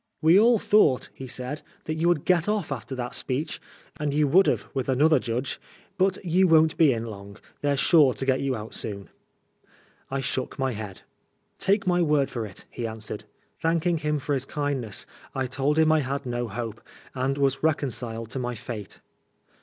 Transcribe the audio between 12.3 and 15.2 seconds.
for it," he answered. Thanking him for his kindness,